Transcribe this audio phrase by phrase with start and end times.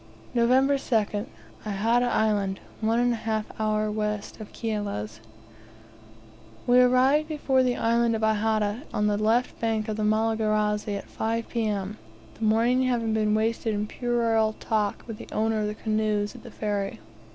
[0.33, 1.27] November 2nd.
[1.63, 5.19] Ihata Island, one and a half hour west of Kiala's.
[6.65, 11.05] We arrived before the Island of Ihata, on the left bank of the Malagarazi, at
[11.07, 11.99] 5 p.m.;
[12.33, 16.41] the morning having been wasted in puerile talk with the owner of the canoes at
[16.41, 16.99] the ferry.